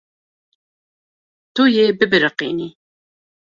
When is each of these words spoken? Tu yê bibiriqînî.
Tu 1.53 1.63
yê 1.75 1.85
bibiriqînî. 1.99 2.69